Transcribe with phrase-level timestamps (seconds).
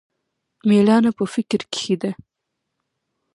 [0.67, 2.11] مېړانه په فکر کښې ده.